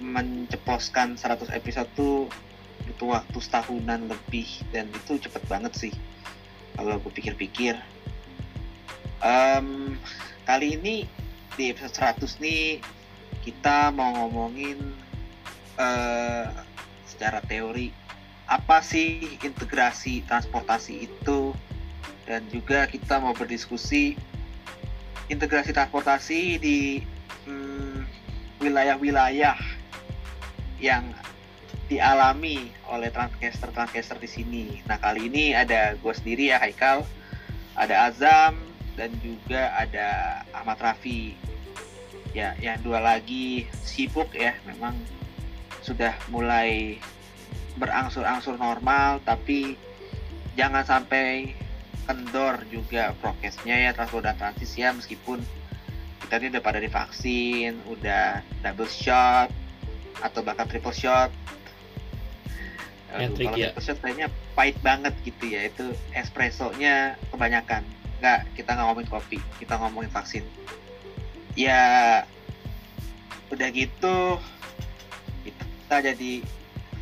[0.00, 2.26] menceposkan 100 episode tuh
[2.88, 5.92] Butuh waktu setahunan lebih Dan itu cepet banget sih
[6.74, 7.76] Kalau gue pikir-pikir.
[9.20, 10.00] Um,
[10.48, 11.04] Kali ini
[11.54, 12.80] di episode 100 nih
[13.40, 14.76] kita mau ngomongin
[15.80, 16.48] uh,
[17.08, 17.92] secara teori
[18.50, 21.54] apa sih integrasi transportasi itu?
[22.26, 24.18] Dan juga kita mau berdiskusi
[25.30, 26.78] integrasi transportasi di
[27.46, 28.02] hmm,
[28.58, 29.54] wilayah-wilayah
[30.80, 31.12] yang
[31.86, 34.66] dialami oleh transcaster transcaster di sini.
[34.86, 37.06] Nah kali ini ada gue sendiri ya Haikal,
[37.76, 38.58] ada Azam
[38.98, 41.34] dan juga ada Ahmad Rafi
[42.30, 44.94] ya yang dua lagi sibuk ya memang
[45.82, 47.00] sudah mulai
[47.74, 49.74] berangsur-angsur normal tapi
[50.54, 51.54] jangan sampai
[52.06, 55.42] kendor juga prokesnya ya transport dan transis ya meskipun
[56.26, 59.50] kita ini udah pada divaksin udah double shot
[60.18, 61.30] atau bahkan triple shot.
[63.10, 63.70] Aduh, kalau ya.
[63.70, 65.70] triple shot kayaknya pahit banget gitu ya.
[65.70, 67.86] Itu espresso-nya kebanyakan.
[68.18, 70.44] Nggak kita nggak ngomongin kopi kita ngomongin vaksin.
[71.54, 71.82] Ya
[73.50, 74.38] udah gitu
[75.42, 76.32] kita jadi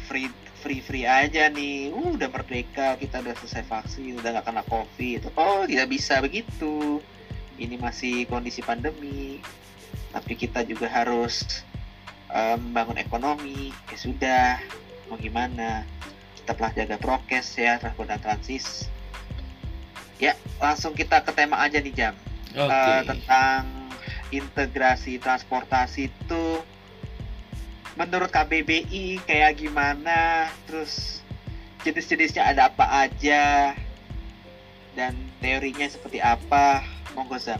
[0.09, 1.93] free free free aja nih.
[1.95, 5.21] Uh, udah merdeka kita udah selesai vaksin udah nggak kena covid.
[5.39, 7.05] Oh tidak bisa begitu.
[7.59, 9.43] Ini masih kondisi pandemi.
[10.09, 11.63] Tapi kita juga harus
[12.33, 14.49] um, membangun ekonomi ya sudah.
[15.09, 15.85] Mau gimana?
[16.41, 18.89] Tetaplah jaga prokes ya transport dan transis.
[20.19, 22.15] Ya langsung kita ke tema aja nih jam.
[22.49, 22.65] Okay.
[22.65, 23.69] uh, tentang
[24.33, 26.45] integrasi transportasi itu
[27.97, 30.49] menurut KBBI kayak gimana?
[30.69, 31.25] Terus
[31.85, 33.75] jenis-jenisnya ada apa aja?
[34.97, 36.83] Dan teorinya seperti apa?
[37.15, 37.59] Monggo Zam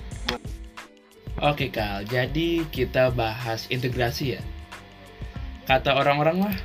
[1.39, 4.43] Oke Kal, jadi kita bahas integrasi ya.
[5.69, 6.57] Kata orang-orang mah,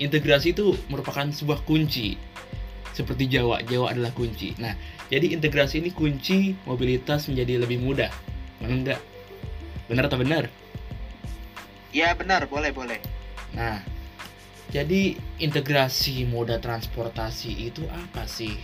[0.00, 2.16] integrasi itu merupakan sebuah kunci.
[2.96, 4.56] Seperti Jawa, Jawa adalah kunci.
[4.56, 4.72] Nah,
[5.12, 8.10] jadi integrasi ini kunci mobilitas menjadi lebih mudah
[8.58, 9.00] Mana enggak?
[9.86, 10.44] Benar atau benar?
[11.94, 12.98] Ya benar, boleh boleh.
[13.54, 13.80] Nah,
[14.68, 18.58] jadi integrasi moda transportasi itu apa sih?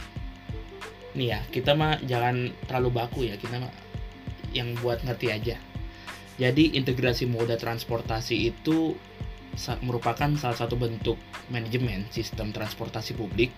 [1.14, 3.72] Nih ya, kita mah jangan terlalu baku ya, kita mah
[4.50, 5.56] yang buat ngerti aja.
[6.34, 8.98] Jadi integrasi moda transportasi itu
[9.82, 13.54] merupakan salah satu bentuk manajemen sistem transportasi publik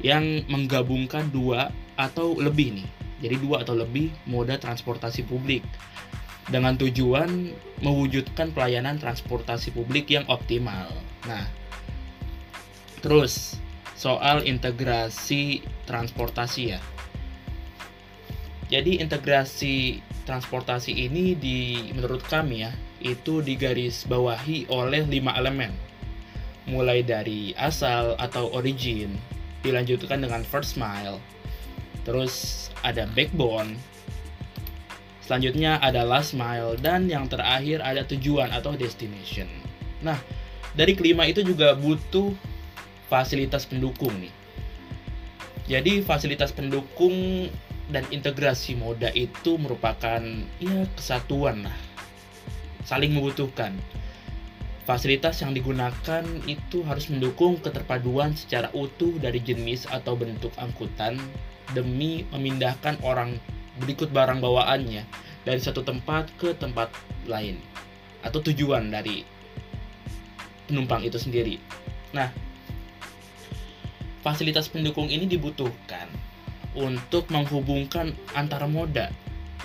[0.00, 2.88] yang menggabungkan dua atau lebih nih
[3.20, 5.64] jadi dua atau lebih moda transportasi publik
[6.46, 7.50] dengan tujuan
[7.82, 10.86] mewujudkan pelayanan transportasi publik yang optimal.
[11.26, 11.42] Nah,
[13.02, 13.58] terus
[13.98, 16.80] soal integrasi transportasi ya.
[18.66, 25.72] Jadi integrasi transportasi ini di menurut kami ya itu digaris bawahi oleh lima elemen.
[26.66, 29.14] Mulai dari asal atau origin
[29.62, 31.22] dilanjutkan dengan first mile.
[32.02, 33.78] Terus ada backbone.
[35.22, 39.50] Selanjutnya ada last mile dan yang terakhir ada tujuan atau destination.
[40.02, 40.18] Nah
[40.74, 42.30] dari kelima itu juga butuh
[43.10, 44.34] fasilitas pendukung nih.
[45.66, 47.50] Jadi fasilitas pendukung
[47.90, 50.22] dan integrasi moda itu merupakan
[50.62, 51.85] ya kesatuan lah
[52.86, 53.74] saling membutuhkan
[54.86, 61.18] Fasilitas yang digunakan itu harus mendukung keterpaduan secara utuh dari jenis atau bentuk angkutan
[61.74, 63.34] demi memindahkan orang
[63.82, 65.02] berikut barang bawaannya
[65.42, 66.94] dari satu tempat ke tempat
[67.26, 67.58] lain
[68.22, 69.26] atau tujuan dari
[70.70, 71.58] penumpang itu sendiri.
[72.14, 72.30] Nah,
[74.22, 76.06] fasilitas pendukung ini dibutuhkan
[76.78, 79.10] untuk menghubungkan antara moda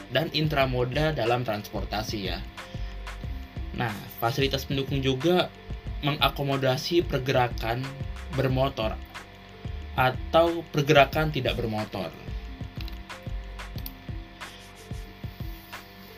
[0.10, 2.42] dan intramoda dalam transportasi ya.
[3.76, 5.48] Nah, fasilitas pendukung juga
[6.02, 7.86] mengakomodasi pergerakan
[8.34, 8.98] bermotor
[9.96, 12.10] atau pergerakan tidak bermotor.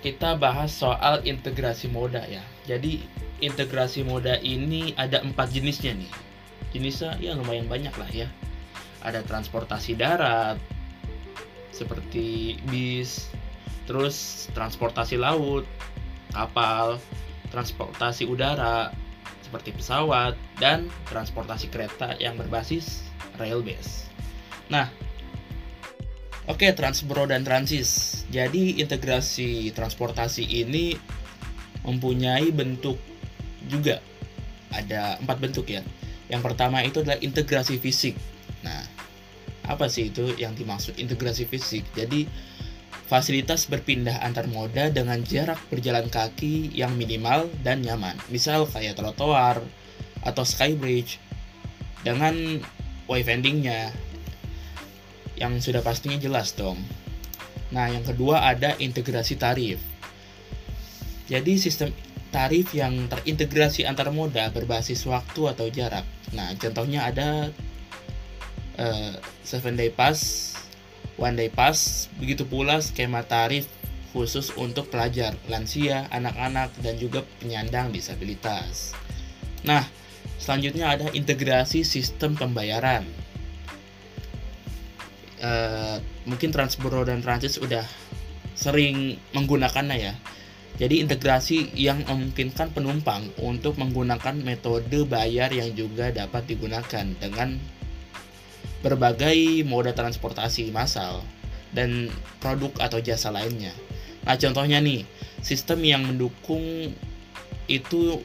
[0.03, 2.43] Kita bahas soal integrasi moda ya.
[2.67, 3.03] Jadi
[3.39, 6.11] integrasi moda ini ada empat jenisnya nih.
[6.75, 8.27] Jenisnya ya lumayan banyak lah ya.
[9.03, 10.59] Ada transportasi darat
[11.73, 13.33] seperti bis,
[13.89, 15.65] terus transportasi laut,
[16.31, 17.01] kapal,
[17.53, 18.89] transportasi udara
[19.45, 23.05] seperti pesawat dan transportasi kereta yang berbasis
[23.37, 24.09] rail base.
[24.73, 24.89] Nah,
[26.49, 28.25] oke okay, Transbro dan Transis.
[28.33, 30.97] Jadi integrasi transportasi ini
[31.85, 32.97] mempunyai bentuk
[33.69, 34.01] juga
[34.73, 35.85] ada empat bentuk ya.
[36.33, 38.17] Yang pertama itu adalah integrasi fisik.
[38.65, 38.81] Nah,
[39.69, 41.85] apa sih itu yang dimaksud integrasi fisik?
[41.93, 42.25] Jadi
[43.07, 48.15] fasilitas berpindah antar moda dengan jarak berjalan kaki yang minimal dan nyaman.
[48.31, 49.59] Misal kayak trotoar
[50.23, 51.19] atau skybridge
[52.03, 52.63] dengan
[53.07, 53.91] wayfindingnya
[55.35, 56.79] yang sudah pastinya jelas dong.
[57.73, 59.81] Nah, yang kedua ada integrasi tarif.
[61.25, 61.89] Jadi sistem
[62.29, 66.05] tarif yang terintegrasi antar moda berbasis waktu atau jarak.
[66.37, 67.49] Nah, contohnya ada
[68.77, 70.52] uh, seven day pass
[71.17, 73.69] One Day Pass, begitu pula skema tarif
[74.13, 78.93] khusus untuk pelajar, lansia, anak-anak, dan juga penyandang disabilitas.
[79.65, 79.81] Nah,
[80.37, 83.01] selanjutnya ada integrasi sistem pembayaran.
[85.41, 85.51] E,
[86.29, 87.83] mungkin Transboro dan Transit sudah
[88.53, 90.13] sering menggunakannya ya.
[90.77, 97.61] Jadi integrasi yang memungkinkan penumpang untuk menggunakan metode bayar yang juga dapat digunakan dengan
[98.83, 101.23] berbagai moda transportasi massal
[101.71, 102.11] dan
[102.43, 103.71] produk atau jasa lainnya.
[104.27, 105.07] Nah, contohnya nih,
[105.39, 106.91] sistem yang mendukung
[107.71, 108.21] itu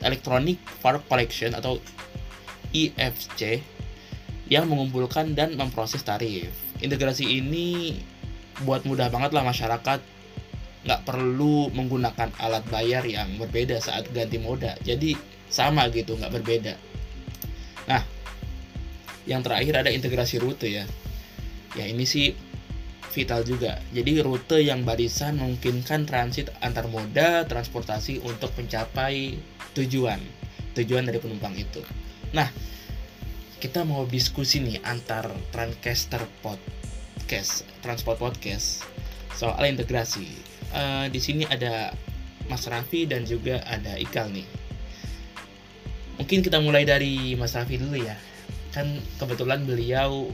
[0.00, 1.80] Electronic Fare Collection atau
[2.70, 3.60] EFC
[4.48, 6.48] yang mengumpulkan dan memproses tarif.
[6.80, 7.98] Integrasi ini
[8.64, 10.00] buat mudah banget lah masyarakat
[10.80, 14.76] nggak perlu menggunakan alat bayar yang berbeda saat ganti moda.
[14.80, 15.12] Jadi
[15.52, 16.74] sama gitu, nggak berbeda.
[17.90, 18.06] Nah,
[19.26, 20.86] yang terakhir ada integrasi rute ya.
[21.74, 22.38] Ya ini sih
[23.10, 23.82] vital juga.
[23.90, 29.34] Jadi rute yang barisan memungkinkan transit antar moda transportasi untuk mencapai
[29.74, 30.22] tujuan.
[30.78, 31.82] Tujuan dari penumpang itu.
[32.30, 32.46] Nah,
[33.58, 38.86] kita mau diskusi nih antar Transcaster Podcast, Transport Podcast
[39.34, 40.30] soal integrasi.
[40.70, 41.90] Uh, di sini ada
[42.46, 44.59] Mas Raffi dan juga ada Ikal nih
[46.20, 48.12] mungkin kita mulai dari Mas Raffi dulu ya.
[48.76, 50.28] Kan kebetulan beliau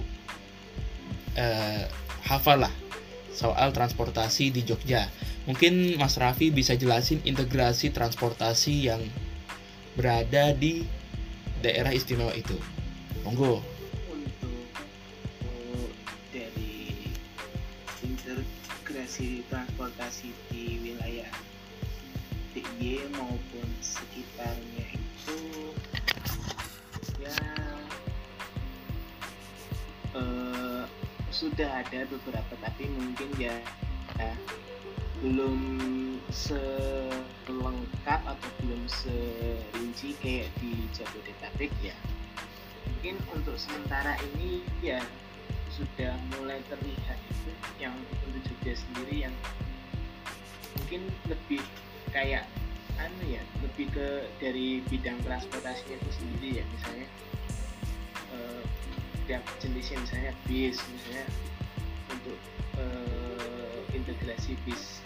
[1.38, 1.82] uh,
[2.26, 2.74] hafal lah
[3.30, 5.06] soal transportasi di Jogja.
[5.46, 8.98] Mungkin Mas Raffi bisa jelasin integrasi transportasi yang
[9.94, 10.82] berada di
[11.62, 12.58] daerah istimewa itu.
[13.22, 13.62] Monggo.
[14.10, 14.66] Untuk
[16.34, 17.06] dari
[18.02, 21.30] integrasi transportasi di wilayah
[22.52, 24.75] DIY maupun sekitarnya
[31.36, 33.52] sudah ada beberapa tapi mungkin ya,
[34.16, 34.32] ya
[35.20, 35.60] belum
[36.32, 41.96] selengkap atau belum serinci kayak di Jabodetabek ya.
[42.88, 45.04] Mungkin untuk sementara ini ya
[45.76, 47.92] sudah mulai terlihat itu yang
[48.24, 49.34] untuk Jogja sendiri yang
[50.80, 51.60] mungkin lebih
[52.16, 52.48] kayak
[52.96, 57.08] anu ya lebih ke dari bidang transportasinya itu sendiri ya misalnya
[58.32, 58.62] uh,
[59.26, 61.26] tiap jenisnya misalnya bis misalnya
[62.10, 62.38] untuk
[62.78, 65.02] uh, integrasi bis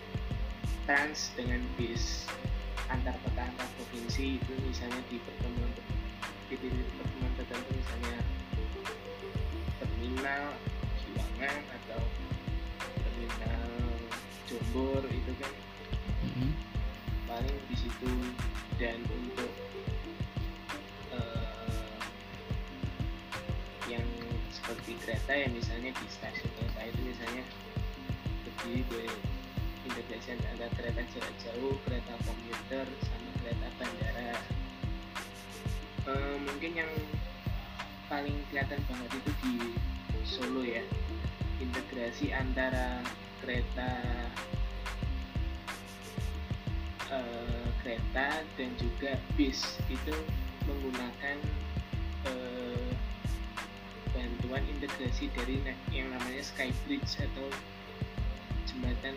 [0.85, 2.29] trans dengan bis
[2.93, 5.71] antar kota antar provinsi itu misalnya di pertemuan
[6.51, 6.57] di
[6.99, 8.19] pertemuan tertentu misalnya
[9.81, 10.45] terminal
[11.01, 12.03] Kiwangan atau
[13.01, 13.63] terminal
[14.51, 15.53] Jombor itu kan
[16.27, 16.71] mm -hmm
[17.31, 18.11] paling di situ.
[18.83, 19.53] Dan untuk
[24.71, 27.43] seperti kereta ya misalnya di stasiun kereta itu misalnya
[28.47, 29.11] terdiri
[29.83, 34.31] integrasi antara kereta jarak jauh, kereta komuter, sama kereta bandara.
[36.07, 36.93] Uh, mungkin yang
[38.07, 39.55] paling kelihatan banget itu di
[40.23, 40.87] Solo ya,
[41.59, 43.03] integrasi antara
[43.43, 43.91] kereta
[47.11, 50.15] uh, kereta dan juga bis itu
[50.63, 51.43] menggunakan
[54.51, 55.63] bantuan integrasi dari
[55.95, 57.47] yang namanya Skybridge atau
[58.67, 59.15] jembatan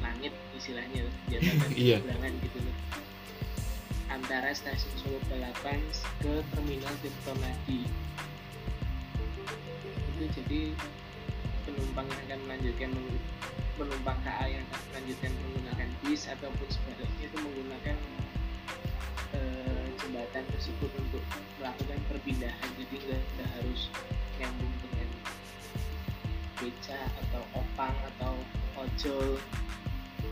[0.00, 2.00] langit istilahnya jembatan iya.
[2.00, 2.76] gitu loh
[4.08, 5.84] antara stasiun Solo Balapan
[6.24, 7.84] ke terminal Tirtonadi
[10.16, 10.72] itu jadi
[11.68, 12.90] penumpang yang akan melanjutkan
[13.76, 17.96] penumpang KA yang akan melanjutkan menggunakan bis ataupun sebaliknya itu menggunakan
[19.36, 19.40] e,
[20.00, 21.20] jembatan tersebut untuk
[21.60, 23.92] melakukan perpindahan jadi nggak harus
[24.44, 25.08] nyambung dengan
[26.60, 28.36] beca atau opang atau
[28.76, 29.40] ojol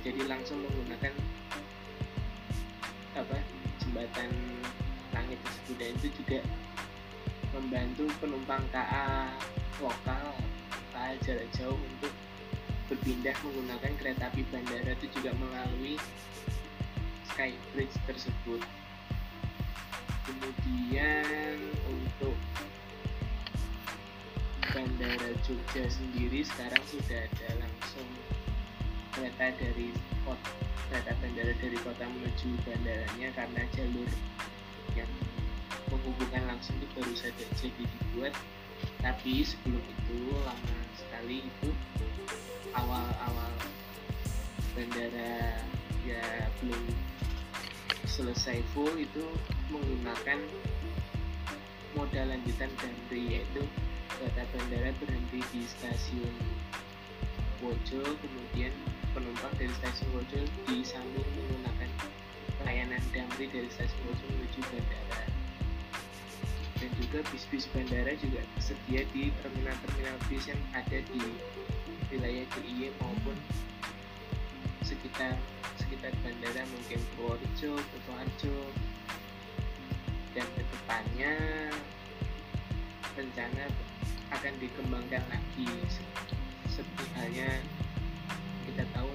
[0.05, 1.15] jadi langsung menggunakan
[3.17, 3.39] apa
[3.81, 4.31] jembatan
[5.15, 5.75] langit tersebut.
[5.79, 6.41] Dan itu juga
[7.55, 9.31] membantu penumpang KA
[9.79, 10.27] lokal
[10.91, 12.13] KA jarak jauh untuk
[12.91, 14.93] berpindah menggunakan kereta api bandara.
[14.99, 15.97] Itu juga melalui
[17.33, 18.61] Skybridge tersebut.
[20.27, 22.37] Kemudian untuk
[24.73, 28.09] Bandara Jogja sendiri sekarang sudah ada langsung
[29.13, 29.93] kereta dari
[30.25, 30.49] kota
[30.89, 34.09] kereta bandara dari kota menuju bandaranya karena jalur
[34.97, 35.13] yang
[35.93, 38.33] menghubungkan langsung itu baru saja jadi dibuat.
[39.05, 41.69] Tapi sebelum itu lama sekali itu
[42.73, 43.53] awal-awal
[44.73, 45.61] bandara
[46.09, 46.85] ya belum
[48.09, 49.25] selesai full itu
[49.69, 50.41] menggunakan
[51.93, 53.69] moda lanjutan Damri yaitu
[54.19, 56.35] kereta bandara berhenti di stasiun
[57.63, 58.75] Wojo kemudian
[59.15, 61.91] penumpang dari stasiun Wojo disambung menggunakan
[62.67, 65.25] layanan Damri dari stasiun Wojo menuju bandara.
[66.83, 71.23] Dan juga bis-bis bandara juga tersedia di terminal-terminal bis yang ada di
[72.11, 73.37] wilayah DIY maupun
[74.83, 75.39] sekitar
[75.79, 78.59] sekitar bandara mungkin Purworejo, Kutoarjo
[80.35, 81.35] dan ke depannya
[83.13, 83.65] rencana
[84.33, 85.69] akan dikembangkan lagi
[86.73, 87.61] seperti halnya
[88.65, 89.13] kita tahu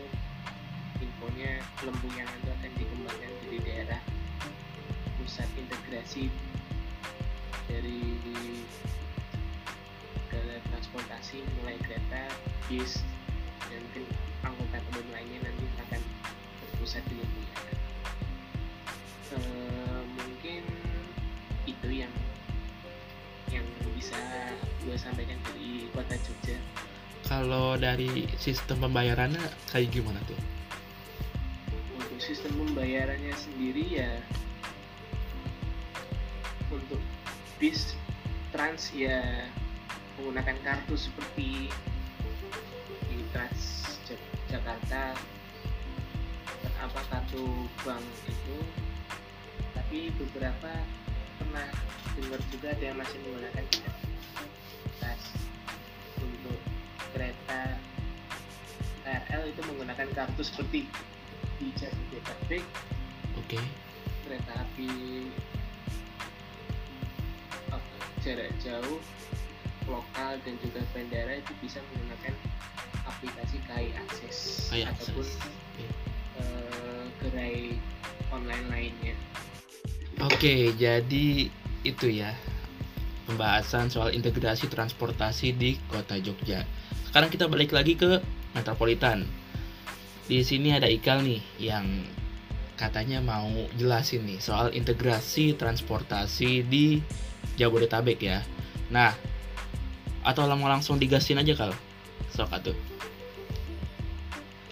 [1.01, 4.01] infonya Lempungan itu akan dikembangkan di daerah
[5.17, 6.29] pusat integrasi
[7.67, 8.17] dari
[10.37, 12.29] segala transportasi mulai kereta,
[12.69, 13.01] bis,
[13.73, 14.05] dan mungkin
[14.45, 16.01] angkutan umum lainnya nanti akan
[16.61, 17.75] berpusat di Lempungan.
[19.33, 19.37] E,
[24.97, 26.57] gue sampaikan dari kota Jogja.
[27.29, 30.33] Kalau dari sistem pembayarannya kayak gimana tuh?
[32.01, 34.17] Untuk sistem pembayarannya sendiri ya
[36.73, 36.97] untuk
[37.61, 37.93] bis
[38.49, 39.45] trans ya
[40.17, 41.69] menggunakan kartu seperti
[43.05, 45.13] di Trans Jak- Jakarta
[46.81, 48.57] apa kartu bank itu
[49.77, 50.73] tapi beberapa
[51.37, 51.69] pernah
[52.17, 53.65] dengar juga ada yang masih menggunakan
[59.49, 60.85] itu menggunakan kartu seperti
[61.57, 62.63] di Jabodetabek
[63.39, 63.59] Oke.
[64.27, 64.89] kereta api
[68.27, 68.99] jarak jauh
[69.87, 72.35] lokal dan juga bandara itu bisa menggunakan
[73.07, 75.85] aplikasi KAI Akses KAI ataupun Akses, oke.
[76.43, 77.57] eh, gerai
[78.27, 79.15] online lainnya.
[80.27, 81.47] Oke, jadi
[81.87, 82.35] itu ya
[83.31, 86.67] pembahasan soal integrasi transportasi di Kota Jogja.
[87.07, 88.19] Sekarang kita balik lagi ke
[88.57, 89.29] Metropolitan.
[90.25, 91.85] Di sini ada Ikal nih yang
[92.75, 93.47] katanya mau
[93.77, 96.99] jelasin nih soal integrasi transportasi di
[97.55, 98.41] Jabodetabek ya.
[98.89, 99.13] Nah,
[100.25, 101.71] atau mau langsung digasin aja kal?
[102.33, 102.77] Sok atuh.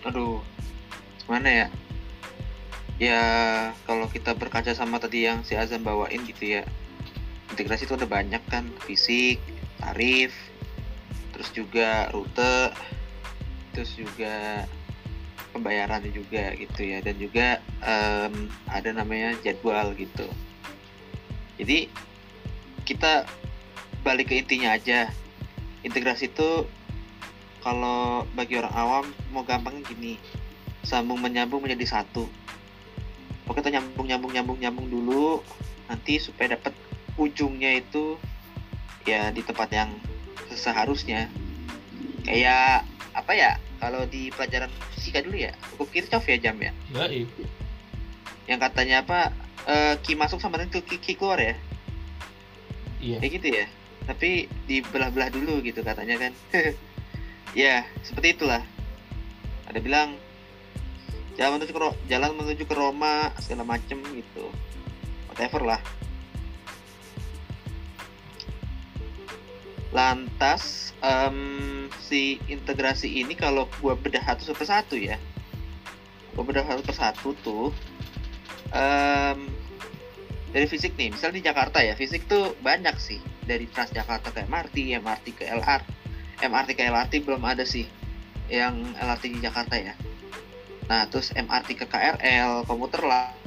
[0.06, 0.38] aduh
[1.26, 1.68] mana ya
[3.02, 3.24] ya
[3.90, 6.64] kalau kita berkaca sama tadi yang si Azam bawain gitu ya
[7.50, 9.42] integrasi itu ada banyak kan fisik
[9.82, 10.32] tarif
[11.34, 12.70] terus juga rute
[13.76, 14.64] terus juga
[15.52, 17.04] pembayarannya juga gitu ya.
[17.04, 20.28] Dan juga em, ada namanya jadwal gitu.
[21.60, 21.92] Jadi
[22.88, 23.28] kita
[24.04, 25.12] balik ke intinya aja.
[25.84, 26.66] Integrasi itu
[27.60, 29.06] kalau bagi orang awam
[29.36, 30.16] mau gampang gini.
[30.88, 32.28] Sambung menyambung menjadi satu.
[33.46, 35.44] Oke kita nyambung nyambung nyambung nyambung dulu.
[35.92, 36.72] Nanti supaya dapat
[37.16, 38.18] ujungnya itu
[39.04, 39.92] ya di tempat yang
[40.52, 41.30] seharusnya.
[42.26, 46.72] Kayak apa ya kalau di pelajaran fisika dulu ya hukum Kirchhoff ya jam ya?
[46.94, 47.44] Ya, itu.
[48.46, 49.34] yang katanya apa
[49.66, 51.56] eh, ki masuk sama dengan ki, ki keluar ya?
[53.02, 53.18] Iya.
[53.22, 53.66] kayak gitu ya?
[54.06, 56.34] Tapi dibelah-belah dulu gitu katanya kan.
[57.56, 58.60] Ya seperti itulah.
[59.72, 60.20] Ada bilang
[61.40, 61.80] jalan menuju ke
[62.12, 64.52] jalan menuju ke Roma segala macem gitu.
[65.32, 65.80] Whatever lah
[69.96, 75.16] lantas em, si integrasi ini kalau gua bedah satu per satu ya.
[76.36, 77.66] Gua bedah satu per satu tuh
[78.76, 79.48] em,
[80.52, 81.16] dari fisik nih.
[81.16, 83.24] Misal di Jakarta ya fisik tuh banyak sih.
[83.48, 85.82] Dari Transjakarta ke MRT MRT ke LR
[86.44, 87.88] MRT ke LRT belum ada sih
[88.52, 89.96] yang LRT di Jakarta ya.
[90.92, 93.38] Nah terus MRT ke KRL komuter la-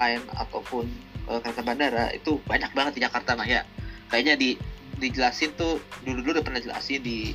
[0.00, 0.88] lain ataupun
[1.28, 3.68] eh, kereta bandara itu banyak banget di Jakarta nah ya.
[4.08, 4.50] Kayaknya di
[4.98, 7.34] dijelasin tuh dulu dulu udah pernah jelasin di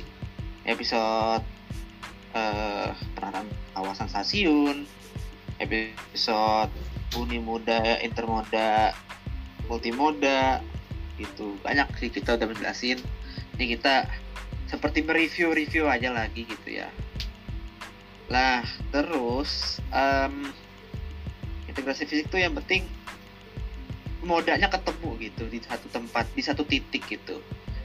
[0.64, 1.44] episode
[2.34, 4.76] uh, penataan kawasan stasiun
[5.60, 6.72] episode
[7.18, 8.94] uni muda intermoda
[9.70, 10.58] multimoda
[11.20, 12.98] itu banyak sih kita udah menjelasin.
[13.60, 14.08] Ini kita
[14.66, 16.88] seperti mereview-review aja lagi gitu ya.
[18.32, 20.48] Lah terus um,
[21.68, 22.88] integrasi fisik tuh yang penting
[24.20, 27.40] modanya ketemu gitu di satu tempat di satu titik gitu.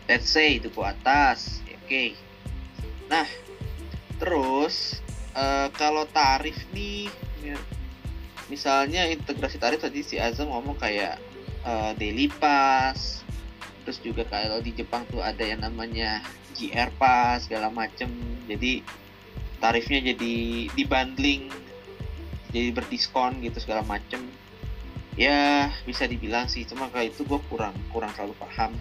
[0.06, 1.88] Let's say itu ke atas oke.
[1.88, 2.18] Okay.
[3.06, 3.30] nah
[4.18, 5.06] terus
[5.38, 7.06] uh, kalau tarif nih
[8.50, 11.22] misalnya integrasi tarif tadi si Azam ngomong kayak
[11.62, 13.22] uh, daily pass
[13.86, 16.26] terus juga kalau di Jepang tuh ada yang namanya
[16.58, 18.10] GR pass segala macem.
[18.50, 18.82] Jadi
[19.62, 21.54] tarifnya jadi dibundling
[22.56, 24.24] jadi berdiskon gitu segala macem
[25.16, 26.64] ya bisa dibilang sih.
[26.68, 28.76] Cuma kayak itu gue kurang kurang terlalu paham.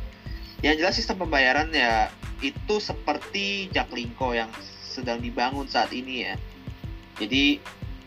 [0.63, 2.11] Yang jelas sistem pembayaran ya
[2.43, 6.35] itu seperti Jaklingko yang sedang dibangun saat ini ya.
[7.19, 7.59] Jadi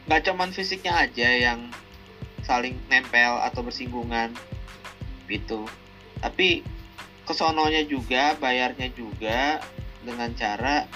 [0.07, 1.67] nggak cuman fisiknya aja yang
[2.47, 4.31] saling nempel atau bersinggungan
[5.27, 5.67] gitu.
[6.23, 6.63] Tapi
[7.27, 9.59] kesononya juga bayarnya juga
[10.07, 10.87] dengan cara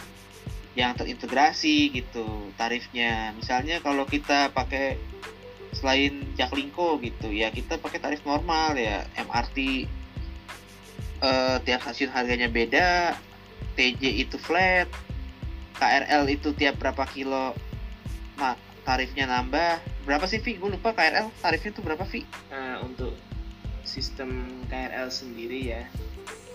[0.71, 3.35] yang terintegrasi gitu tarifnya.
[3.35, 4.95] Misalnya kalau kita pakai
[5.71, 9.87] selain Jaklingko gitu ya kita pakai tarif normal ya MRT
[11.23, 13.15] eh, tiap stasiun harganya beda
[13.75, 14.91] TJ itu flat
[15.79, 17.55] KRL itu tiap berapa kilo
[18.37, 18.53] nah,
[18.85, 20.57] tarifnya nambah berapa sih Vi?
[20.57, 22.25] Gue lupa KRL tarifnya tuh berapa Vi?
[22.49, 23.13] Nah, untuk
[23.85, 25.83] sistem KRL sendiri ya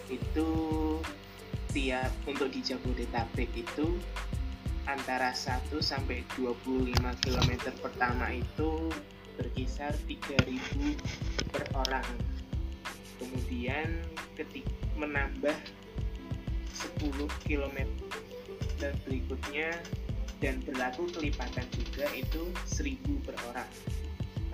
[0.06, 0.48] itu
[1.74, 3.98] tiap untuk di Jabodetabek itu
[4.86, 7.50] antara 1 sampai 25 km
[7.82, 8.90] pertama itu
[9.34, 10.96] berkisar 3000
[11.50, 12.06] per orang.
[13.18, 14.00] Kemudian
[14.38, 14.64] ketik
[14.94, 15.54] menambah
[16.72, 17.02] 10
[17.44, 17.78] km
[18.78, 19.74] dan berikutnya
[20.38, 23.70] dan berlaku kelipatan juga itu 1000 per orang.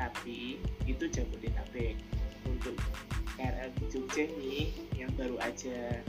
[0.00, 0.56] Tapi
[0.88, 1.98] itu Jabodetabek.
[2.42, 2.74] Untuk
[3.38, 6.02] KRL di Jogja nih yang baru aja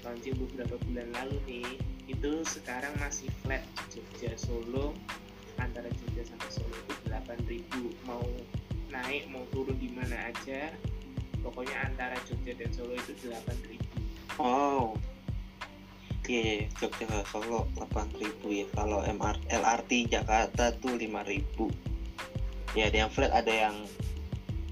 [0.00, 1.70] launching beberapa bulan lalu nih
[2.10, 3.62] itu sekarang masih flat
[3.92, 4.96] Jogja Solo.
[5.60, 8.24] Antara Jogja sampai Solo itu 8000 mau
[8.92, 10.68] naik mau turun di mana aja
[11.40, 13.80] pokoknya antara Jogja dan Solo itu 8000
[14.38, 14.94] oh
[16.22, 18.62] Oke, okay, Jogja Solo 8000 ya.
[18.78, 21.66] Kalau MRT LRT Jakarta tuh 5000.
[22.78, 23.74] Ya, ada yang flat, ada yang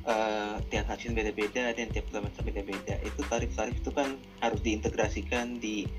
[0.07, 3.03] uh, tiap stasiun beda-beda dan tiap kilometer beda-beda.
[3.03, 5.90] Itu tarif-tarif itu kan harus diintegrasikan di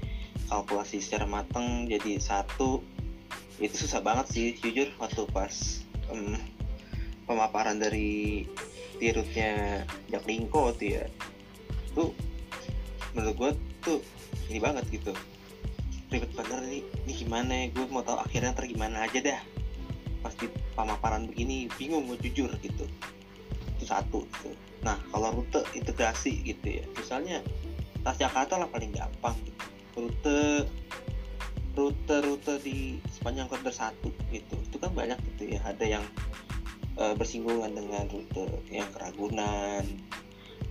[0.51, 2.83] kalkulasi secara matang jadi satu
[3.63, 5.79] itu susah banget sih jujur waktu pas
[6.11, 6.35] um,
[7.23, 8.43] pemaparan dari
[8.99, 11.07] tirutnya Jaklingko tuh ya
[11.95, 12.11] tuh
[13.15, 13.99] menurut gue tuh
[14.51, 15.15] ini banget gitu
[16.11, 19.41] ribet bener nih ini gimana ya gue mau tahu akhirnya ntar gimana aja dah
[20.19, 22.83] pasti pemaparan begini bingung gue jujur gitu
[23.79, 24.51] itu satu gitu.
[24.83, 27.39] nah kalau rute integrasi gitu ya misalnya
[28.01, 29.70] Jakarta lah paling gampang gitu.
[29.95, 30.67] Rute
[31.71, 34.55] rute rute di sepanjang koridor satu gitu.
[34.67, 35.59] Itu kan banyak gitu ya.
[35.63, 36.05] Ada yang
[36.99, 39.83] e, bersinggungan dengan rute yang keragunan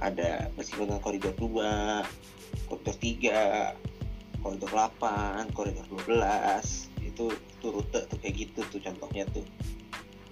[0.00, 8.35] ada bersinggungan koridor 2 koridor 3 koridor 8 koridor 12 itu itu rute tuh kayak
[8.48, 9.44] gitu tuh contohnya tuh.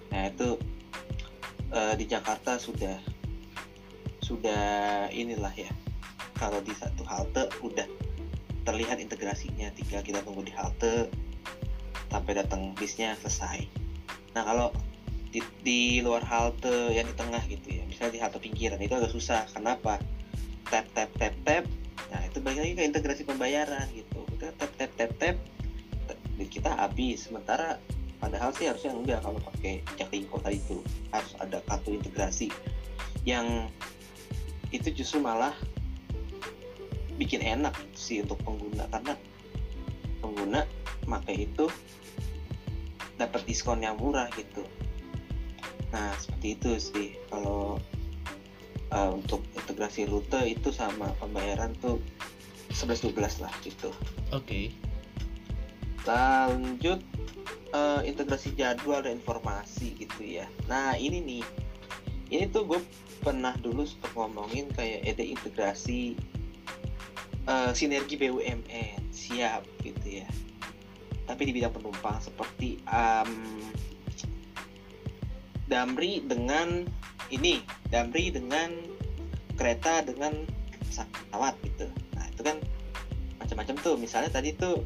[0.09, 0.57] Nah itu
[1.69, 2.97] uh, di Jakarta sudah
[4.25, 5.69] sudah inilah ya.
[6.33, 7.85] Kalau di satu halte udah
[8.69, 9.73] terlihat integrasinya.
[9.73, 11.09] Tinggal kita tunggu di halte
[12.13, 13.65] sampai datang bisnya selesai.
[14.37, 14.69] Nah kalau
[15.33, 19.09] di, di luar halte yang di tengah gitu ya misalnya di halte pinggiran itu agak
[19.09, 19.49] susah.
[19.49, 19.97] Kenapa?
[20.69, 21.65] Tap tap tap tap.
[22.13, 24.21] Nah itu balik lagi ke integrasi pembayaran gitu.
[24.37, 25.35] Kita tap tap tap tap.
[26.37, 27.25] Kita habis.
[27.25, 27.81] Sementara
[28.21, 30.77] padahal sih harusnya enggak kalau pakai Jaklingko tadi itu
[31.09, 32.53] harus ada kartu integrasi.
[33.25, 33.73] Yang
[34.69, 35.57] itu justru malah
[37.19, 39.13] bikin enak sih untuk pengguna karena
[40.23, 40.63] pengguna
[41.03, 41.67] pakai itu
[43.19, 44.63] dapat diskon yang murah gitu.
[45.91, 47.09] Nah seperti itu sih.
[47.27, 47.77] Kalau
[48.95, 51.99] uh, untuk integrasi rute itu sama pembayaran tuh
[52.71, 53.91] 11-12 lah gitu.
[54.31, 54.47] Oke.
[54.47, 54.65] Okay.
[56.07, 57.03] lanjut
[57.75, 60.47] uh, integrasi jadwal dan informasi gitu ya.
[60.71, 61.43] Nah ini nih.
[62.29, 62.79] Ini tuh gue
[63.25, 66.13] pernah dulu sempat ngomongin kayak ada integrasi
[67.45, 70.27] uh, sinergi BUMN siap gitu ya.
[71.29, 73.61] Tapi di bidang penumpang seperti um,
[75.69, 76.89] Damri dengan
[77.29, 77.61] ini
[77.93, 78.73] Damri dengan
[79.53, 80.33] kereta dengan
[80.89, 81.85] pesawat gitu.
[82.17, 82.57] Nah itu kan
[83.37, 83.95] macam-macam tuh.
[84.01, 84.81] Misalnya tadi tuh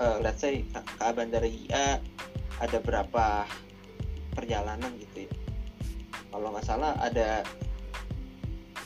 [0.00, 2.00] uh, let's say KA Bandara IA
[2.56, 3.44] ada berapa
[4.32, 5.32] perjalanan gitu ya.
[6.32, 7.44] Kalau nggak salah ada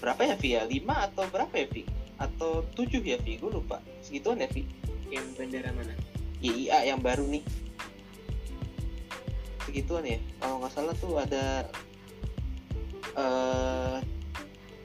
[0.02, 3.80] berapa ya Vi ya 5 atau berapa ya Vi atau 7 ya Vi gue lupa.
[4.04, 4.68] Segituan ya Vi
[5.09, 5.96] yang bandara mana?
[6.44, 7.42] YIA yang baru nih.
[9.64, 10.20] Segituan ya.
[10.38, 11.64] Kalau nggak salah tuh ada
[13.16, 13.98] uh,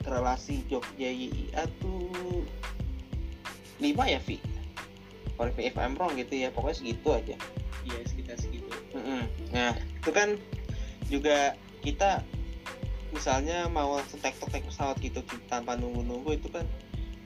[0.08, 2.08] relasi Jogja YIA tuh
[3.78, 4.56] 5 ya Vi
[5.36, 6.48] correct me if I'm wrong gitu ya.
[6.50, 7.36] Pokoknya segitu aja.
[7.86, 8.66] Iya sekitar segitu.
[8.96, 9.28] Mm-mm.
[9.52, 10.40] nah itu kan
[11.12, 11.52] juga
[11.84, 12.24] kita
[13.12, 15.20] misalnya mau tek tek pesawat gitu
[15.52, 16.64] tanpa nunggu-nunggu itu kan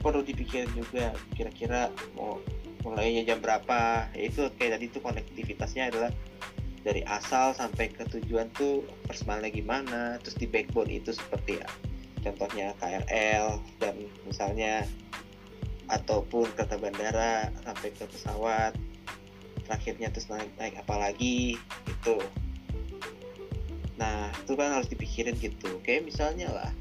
[0.01, 2.41] perlu dipikirin juga kira-kira mau
[2.83, 4.09] mulainya jam berapa.
[4.17, 6.11] Ya itu kayak tadi tuh konektivitasnya adalah
[6.81, 11.69] dari asal sampai ke tujuan tuh first gimana terus di backbone itu seperti ya.
[12.21, 14.85] Contohnya KRL dan misalnya
[15.89, 18.73] ataupun kereta bandara sampai ke pesawat
[19.67, 22.17] terakhirnya terus naik naik apa lagi itu
[24.01, 25.77] nah itu kan harus dipikirin gitu.
[25.85, 26.73] Kayak misalnya lah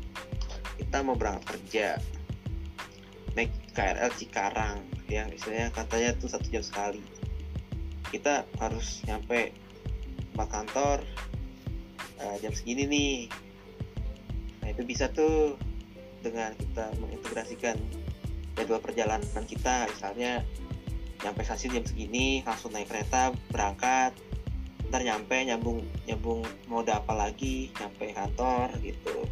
[0.79, 1.99] kita mau berangkat kerja
[3.73, 7.01] KRL Cikarang yang istilahnya katanya tuh satu jam sekali.
[8.09, 9.53] Kita harus nyampe
[10.33, 10.97] tempat kantor
[12.21, 13.15] uh, jam segini nih.
[14.63, 15.57] Nah itu bisa tuh
[16.19, 17.79] dengan kita mengintegrasikan
[18.57, 19.87] jadwal perjalanan kita.
[19.87, 20.43] Misalnya
[21.23, 24.15] nyampe stasiun jam segini langsung naik kereta berangkat.
[24.89, 29.27] Ntar nyampe nyambung nyambung mode apa lagi nyampe kantor gitu.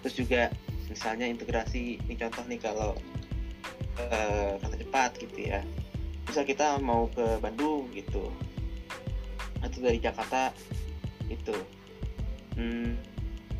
[0.00, 0.42] Terus juga
[0.90, 2.92] misalnya integrasi ini contoh nih kalau
[4.10, 5.62] uh, kereta cepat gitu ya.
[6.26, 8.30] Misal kita mau ke Bandung gitu
[9.60, 10.50] atau dari Jakarta
[11.28, 11.52] itu
[12.56, 12.96] hmm,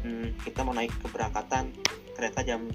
[0.03, 1.71] hmm, kita mau naik keberangkatan
[2.19, 2.67] kereta jam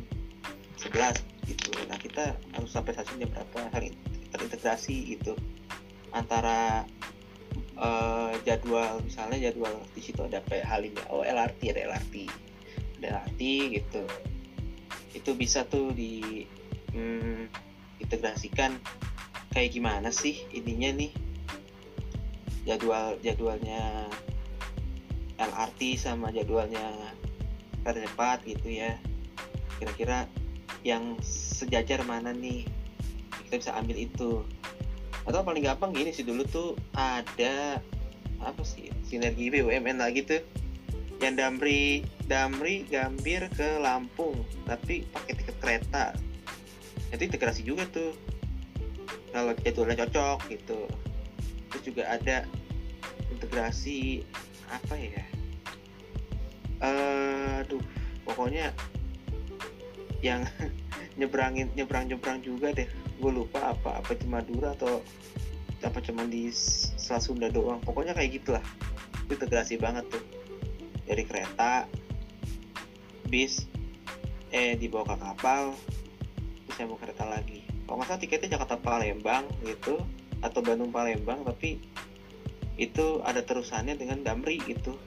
[0.80, 1.20] 11
[1.52, 1.76] gitu.
[1.92, 3.92] Nah kita harus sampai stasiun jam berapa hal
[4.32, 5.36] terintegrasi gitu.
[6.16, 6.88] Antara
[7.80, 12.16] uh, jadwal misalnya jadwal di situ ada kayak halimnya oh LRT ada LRT
[13.00, 13.42] ada LRT
[13.82, 14.04] gitu
[15.16, 16.44] itu bisa tuh di
[16.92, 17.48] hmm,
[18.04, 18.76] integrasikan
[19.56, 21.12] kayak gimana sih ininya nih?
[22.68, 24.12] Jadwal jadwalnya
[25.40, 26.84] LRT sama jadwalnya
[27.88, 29.00] kereta cepat gitu ya.
[29.80, 30.28] Kira-kira
[30.84, 32.68] yang sejajar mana nih?
[33.48, 34.44] Kita bisa ambil itu.
[35.24, 37.80] Atau paling gampang gini sih dulu tuh ada
[38.44, 40.44] apa sih sinergi BUMN lagi tuh
[41.24, 46.06] yang Damri Damri Gambir ke Lampung tapi pakai tiket kereta.
[47.14, 48.12] Itu integrasi juga tuh.
[49.32, 50.90] Kalau jadwalnya cocok gitu.
[51.72, 52.48] Terus juga ada
[53.32, 54.24] integrasi
[54.72, 55.24] apa ya?
[56.84, 57.84] Uh, aduh
[58.28, 58.76] pokoknya
[60.20, 60.44] yang
[61.20, 62.90] nyebrangin nyebrang nyebrang juga deh.
[63.22, 65.00] Gue lupa apa apa di Madura atau
[65.86, 67.80] apa cuma di Selat Sunda doang.
[67.86, 68.66] Pokoknya kayak gitulah.
[69.30, 70.35] Itu integrasi banget tuh
[71.06, 71.86] dari kereta
[73.30, 73.66] bis
[74.54, 75.64] eh dibawa ke kapal
[76.66, 77.62] terus saya mau kereta lagi.
[77.86, 80.02] Kalau nggak salah tiketnya Jakarta Palembang gitu
[80.42, 81.78] atau Bandung Palembang tapi
[82.76, 84.98] itu ada terusannya dengan Damri gitu.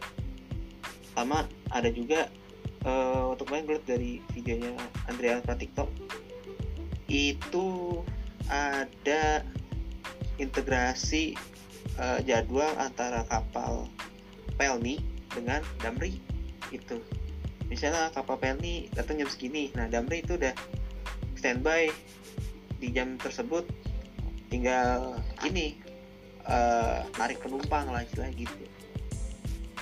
[1.12, 2.30] Sama ada juga
[2.86, 4.72] uh, untuk main gue dari videonya
[5.10, 5.90] Andrea Pratikto
[7.08, 7.98] itu
[8.48, 9.42] ada
[10.36, 11.34] integrasi
[11.98, 13.88] uh, jadwal antara kapal
[14.60, 16.18] Pelni dengan Damri
[16.74, 16.98] itu
[17.70, 20.52] misalnya kapal Pelni datang jam segini nah Damri itu udah
[21.38, 21.88] standby
[22.78, 23.66] di jam tersebut
[24.48, 25.78] tinggal ini
[26.48, 28.64] uh, narik penumpang lah istilah gitu.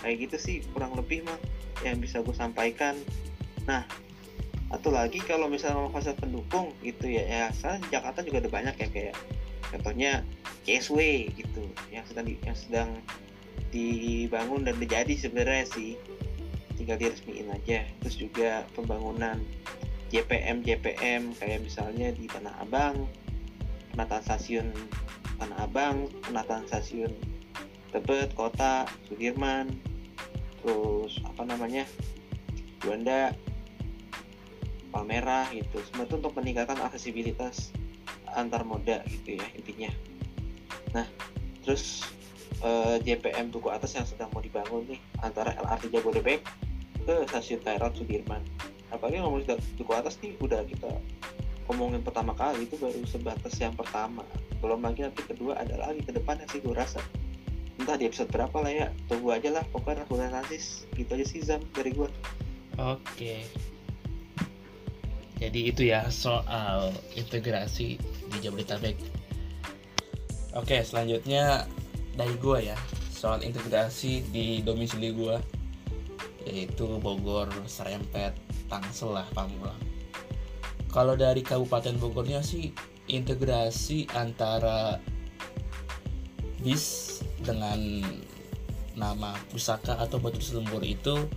[0.03, 1.38] Kayak gitu sih kurang lebih mah
[1.87, 2.99] yang bisa gue sampaikan.
[3.64, 3.87] Nah
[4.66, 7.45] atau lagi kalau misalnya mau fasilitas pendukung gitu ya ya
[7.79, 9.16] di Jakarta juga ada banyak ya kayak
[9.71, 10.27] contohnya
[10.66, 11.62] CSW gitu
[11.95, 12.90] yang sedang yang sedang
[13.74, 15.98] dibangun dan menjadi sebenarnya sih.
[16.76, 17.88] Tinggal diresmiin aja.
[18.05, 19.40] Terus juga pembangunan
[20.11, 23.11] JPM JPM kayak misalnya di Tanah Abang
[23.90, 24.70] penataan stasiun
[25.42, 27.11] Tanah Abang penataan stasiun
[27.90, 29.74] Tebet Kota Sudirman
[30.62, 31.87] terus apa namanya
[32.83, 33.35] Juanda
[34.94, 35.83] Palmerah gitu.
[35.90, 37.74] Semua itu untuk meningkatkan aksesibilitas
[38.31, 39.90] antar moda gitu ya intinya.
[40.94, 41.07] Nah
[41.66, 42.07] terus
[42.62, 46.40] eh, JPM Duku Atas yang sedang mau dibangun nih antara LRT Jabodebek
[47.07, 48.42] ke stasiun KRL Sudirman.
[48.95, 49.42] Apalagi ngomong
[49.77, 50.90] Duku Atas nih udah kita
[51.66, 54.23] ngomongin pertama kali itu baru sebatas yang pertama.
[54.62, 57.03] Belum lagi nanti kedua ada lagi ke depannya sih gue rasa.
[57.77, 60.57] Entah di episode berapa lah ya tunggu aja lah pokoknya aku nanti
[60.97, 62.09] gitu aja sih Zam dari gue
[62.81, 63.35] oke.
[65.37, 68.97] Jadi itu ya soal integrasi di Jabodetabek.
[70.57, 71.69] Oke, selanjutnya
[72.16, 72.76] dari gua ya
[73.12, 75.37] soal integrasi di domisili gua
[76.46, 78.38] yaitu Bogor, Serempet,
[78.70, 79.79] Tangsel lah, Pamulang.
[80.94, 82.70] Kalau dari Kabupaten Bogornya sih
[83.11, 85.02] integrasi antara
[86.62, 88.00] bis dengan
[88.96, 91.29] nama pusaka atau batu selembur itu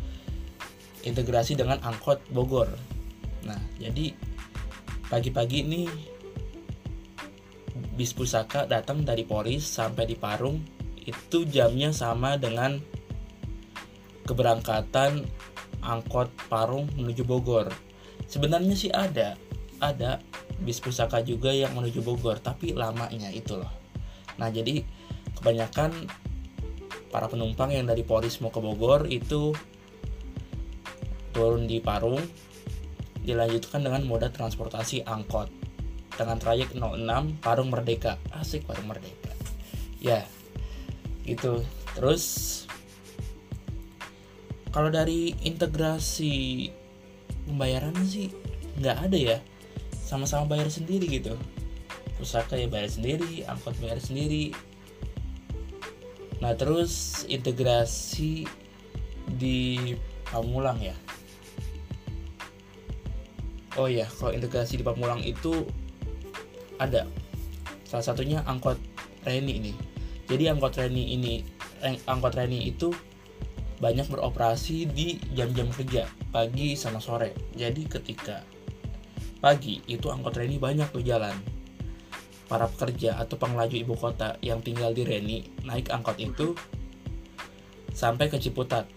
[1.04, 2.70] integrasi dengan angkot Bogor.
[3.44, 4.16] Nah, jadi
[5.12, 5.90] pagi-pagi ini
[7.96, 10.60] bis pusaka datang dari Polis sampai di Parung
[11.04, 12.78] itu jamnya sama dengan
[14.28, 15.26] keberangkatan
[15.82, 17.72] angkot Parung menuju Bogor.
[18.30, 19.34] Sebenarnya sih ada,
[19.82, 20.22] ada
[20.62, 23.72] bis pusaka juga yang menuju Bogor, tapi lamanya itu loh.
[24.38, 24.86] Nah, jadi
[25.40, 26.06] kebanyakan
[27.10, 29.58] para penumpang yang dari Polis mau ke Bogor itu
[31.34, 32.22] turun di Parung
[33.26, 35.59] dilanjutkan dengan moda transportasi angkot
[36.20, 38.20] dengan trayek 06 Parung Merdeka.
[38.36, 39.32] Asik Parung Merdeka.
[40.04, 40.28] Ya
[41.24, 41.64] gitu.
[41.96, 42.24] Terus
[44.76, 46.68] kalau dari integrasi
[47.48, 48.28] pembayaran sih
[48.84, 49.38] nggak ada ya.
[49.96, 51.40] Sama-sama bayar sendiri gitu.
[52.20, 54.52] Pusaka ya bayar sendiri angkot bayar sendiri.
[56.44, 58.44] Nah terus integrasi
[59.40, 59.96] di
[60.30, 60.94] Pamulang ya.
[63.78, 65.66] Oh ya kalau integrasi di Pamulang itu
[66.80, 67.06] ada.
[67.86, 68.80] Salah satunya angkot
[69.28, 69.74] Reni ini.
[70.26, 71.44] Jadi angkot Reni ini
[72.08, 72.96] angkot Reni itu
[73.80, 77.36] banyak beroperasi di jam-jam kerja pagi sama sore.
[77.56, 78.44] Jadi ketika
[79.40, 81.36] pagi itu angkot Reni banyak tuh jalan
[82.50, 86.58] para pekerja atau pengelaju ibu kota yang tinggal di Reni naik angkot itu
[87.94, 88.90] sampai ke Ciputat.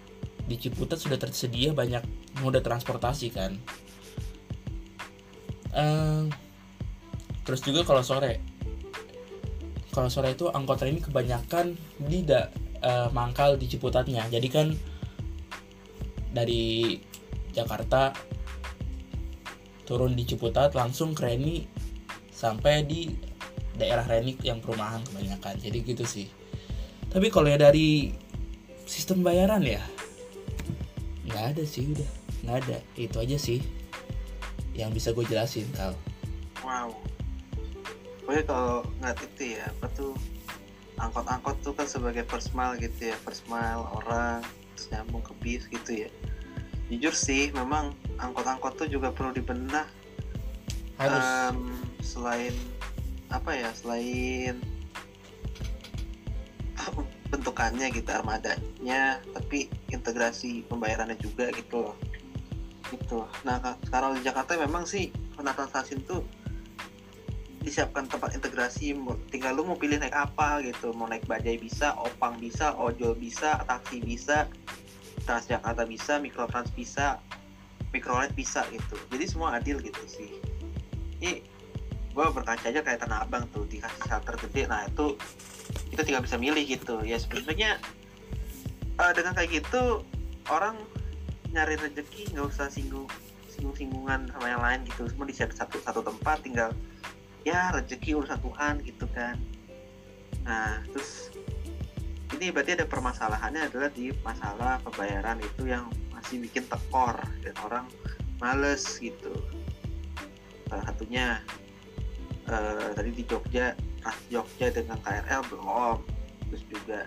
[0.48, 2.02] Di Ciputat sudah tersedia banyak
[2.42, 3.54] moda transportasi kan.
[5.72, 6.28] Uh,
[7.42, 8.42] terus juga kalau sore.
[9.92, 14.24] Kalau sore itu angkot ini kebanyakan tidak uh, mangkal di Ciputatnya.
[14.32, 14.72] Jadi kan
[16.32, 16.96] dari
[17.52, 18.16] Jakarta
[19.84, 21.68] turun di Ciputat langsung ke Reni
[22.32, 23.12] sampai di
[23.76, 25.60] daerah Reni yang perumahan kebanyakan.
[25.60, 26.28] Jadi gitu sih.
[27.12, 28.16] Tapi kalau ya dari
[28.88, 29.84] sistem bayaran ya
[31.28, 32.10] nggak ada sih udah
[32.48, 32.78] nggak ada.
[32.96, 33.60] Itu aja sih
[34.72, 35.92] yang bisa gue jelasin kal.
[36.64, 37.11] Wow
[38.22, 40.14] pokoknya kalau nggak itu ya apa tuh
[41.02, 45.66] angkot-angkot tuh kan sebagai first mile gitu ya first mile orang terus nyambung ke bis
[45.66, 46.10] gitu ya.
[46.86, 49.88] Jujur sih memang angkot-angkot tuh juga perlu dibenah.
[51.00, 51.26] Harus.
[51.50, 52.54] Um, selain
[53.32, 54.60] apa ya selain
[57.32, 61.96] bentukannya gitu armadanya tapi integrasi pembayarannya juga gitu loh.
[62.92, 63.56] Gitu nah
[63.88, 66.22] kalau di Jakarta memang sih penataan stasiun tuh
[67.62, 68.92] disiapkan tempat integrasi
[69.30, 70.90] tinggal lu mau pilih naik apa gitu.
[70.92, 74.50] Mau naik bajai bisa opang bisa ojol bisa taksi bisa
[75.22, 77.22] transjakarta bisa mikrotrans bisa
[77.94, 78.98] mikrolet bisa gitu.
[79.14, 80.30] Jadi semua adil gitu sih.
[81.22, 81.46] Ini
[82.12, 85.16] gue berkaca aja kayak tanah abang tuh dikasih shelter gede nah itu
[85.94, 86.98] itu tinggal bisa milih gitu.
[87.06, 87.78] Ya sebenarnya
[88.98, 90.02] uh, dengan kayak gitu
[90.50, 90.76] orang
[91.54, 93.06] nyari rezeki nggak usah singgung
[93.46, 95.06] singgung singgungan sama yang lain gitu.
[95.06, 96.74] Semua di satu satu tempat tinggal
[97.42, 99.36] ya rezeki urusan Tuhan gitu kan.
[100.46, 101.30] Nah terus
[102.38, 107.86] ini berarti ada permasalahannya adalah di masalah pembayaran itu yang masih bikin tekor dan orang
[108.40, 109.30] males gitu.
[110.66, 111.38] Salah satunya
[112.48, 115.98] uh, tadi di Jogja Trans Jogja dengan KRL belum.
[116.50, 117.00] Terus juga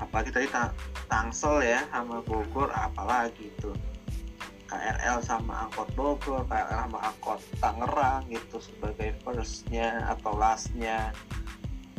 [0.00, 0.46] apalagi tadi
[1.06, 3.70] Tangsel ya sama Bogor apalagi itu
[4.72, 11.12] KRL sama angkot Bogor, KRL sama angkot Tangerang gitu sebagai firstnya atau lastnya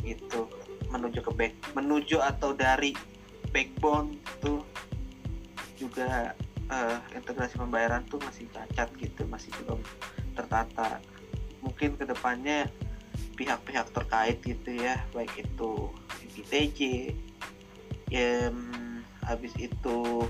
[0.02, 0.50] itu
[0.90, 2.98] menuju ke back menuju atau dari
[3.54, 4.66] backbone tuh
[5.78, 6.34] juga
[6.66, 9.78] uh, integrasi pembayaran tuh masih cacat gitu masih belum
[10.34, 10.98] tertata.
[11.62, 12.66] Mungkin ke depannya
[13.38, 15.94] pihak-pihak terkait gitu ya baik itu
[16.26, 17.14] ITJ
[18.10, 18.50] ya,
[19.26, 20.26] habis itu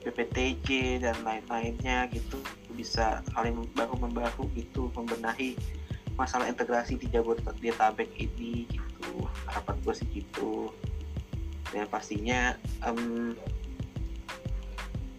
[0.00, 2.40] BPTJ dan lain-lainnya gitu.
[2.72, 5.56] Bisa saling bahu membahu gitu membenahi
[6.16, 9.24] masalah integrasi di Jabodetabek ini gitu.
[9.48, 10.72] Harapan gue sih gitu.
[11.70, 13.36] Dan pastinya um,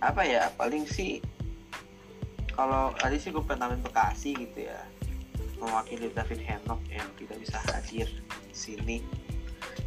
[0.02, 1.22] apa ya paling sih
[2.58, 4.82] kalau tadi sih gue pengen Bekasi gitu ya
[5.62, 8.10] mewakili David Henok yang tidak bisa hadir
[8.50, 8.98] di sini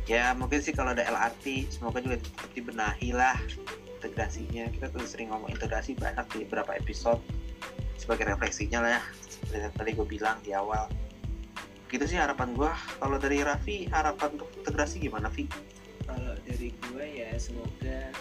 [0.05, 3.37] ya mungkin sih kalau ada LRT semoga juga tetap dibenahi lah
[4.01, 4.69] integrasinya.
[4.69, 7.21] Kita tuh sering ngomong integrasi banyak di beberapa episode
[7.97, 9.03] sebagai refleksinya lah ya.
[9.25, 10.93] Seperti yang tadi gue bilang di awal.
[11.89, 12.77] Gitu sih harapan gua.
[13.01, 15.49] Kalau dari Raffi harapan untuk integrasi gimana Vi
[16.05, 18.13] kalau dari gue ya semoga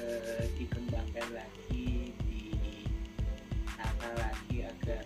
[0.00, 5.04] eh, dikembangkan lagi ditata lagi agar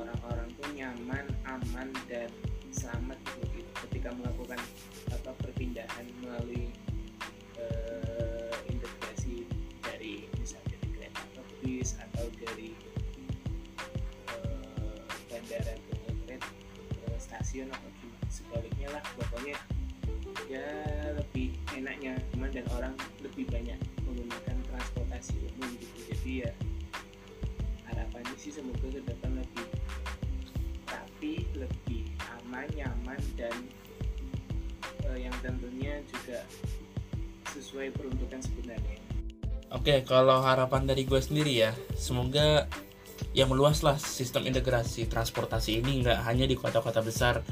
[0.00, 2.32] orang-orang tuh nyaman aman dan
[2.72, 3.20] selamat
[4.04, 4.60] ketika melakukan
[5.16, 6.68] apa perpindahan melalui
[7.56, 9.48] eh, integrasi
[9.80, 12.76] dari misalnya dari kereta ke bis atau dari
[14.28, 16.52] eh, bandara ke kereta
[17.00, 19.00] ke stasiun atau gimana sebaliknya lah.
[19.16, 19.56] Pokoknya
[20.52, 20.68] ya
[21.16, 22.92] lebih enak nyaman dan orang
[23.24, 26.12] lebih banyak menggunakan transportasi umum gitu.
[26.12, 26.52] Jadi ya
[27.88, 29.64] harapannya sih semoga ke depan lebih
[30.92, 32.04] rapi lebih
[32.36, 33.56] aman nyaman dan
[35.16, 36.42] yang tentunya juga
[37.54, 39.04] sesuai peruntukan sebenarnya
[39.74, 42.70] Oke, kalau harapan dari gue sendiri ya, semoga
[43.34, 47.42] yang meluaslah sistem integrasi transportasi ini nggak hanya di kota-kota besar,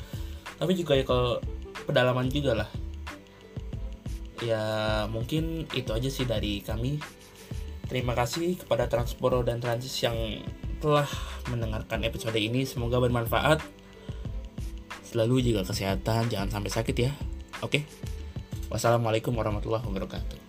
[0.55, 1.43] tapi juga ya kalau
[1.83, 2.71] pedalaman juga lah.
[4.39, 4.63] Ya
[5.11, 7.03] mungkin itu aja sih dari kami.
[7.91, 10.47] Terima kasih kepada Transporo dan Transis yang
[10.79, 11.11] telah
[11.51, 12.63] mendengarkan episode ini.
[12.63, 13.59] Semoga bermanfaat.
[15.11, 17.13] Selalu jaga kesehatan, jangan sampai sakit ya.
[17.63, 17.87] Oke.
[18.69, 20.42] Wassalamualaikum warahmatullahi wabarakatuh.